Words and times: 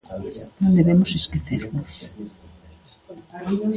Non 0.61 0.75
debemos 0.77 1.11
esquecernos. 1.19 1.93